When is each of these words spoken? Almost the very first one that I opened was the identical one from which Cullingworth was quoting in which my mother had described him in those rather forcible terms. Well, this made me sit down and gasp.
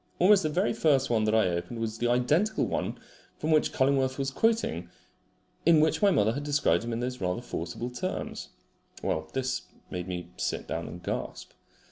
Almost 0.17 0.41
the 0.41 0.49
very 0.49 0.73
first 0.73 1.11
one 1.11 1.25
that 1.25 1.35
I 1.35 1.47
opened 1.47 1.77
was 1.79 1.99
the 1.99 2.09
identical 2.09 2.65
one 2.65 2.97
from 3.37 3.51
which 3.51 3.71
Cullingworth 3.71 4.17
was 4.17 4.31
quoting 4.31 4.89
in 5.63 5.79
which 5.79 6.01
my 6.01 6.09
mother 6.09 6.33
had 6.33 6.43
described 6.43 6.83
him 6.83 6.91
in 6.91 7.01
those 7.01 7.21
rather 7.21 7.43
forcible 7.43 7.91
terms. 7.91 8.49
Well, 9.03 9.29
this 9.33 9.61
made 9.91 10.07
me 10.07 10.31
sit 10.37 10.67
down 10.67 10.87
and 10.87 11.03
gasp. 11.03 11.51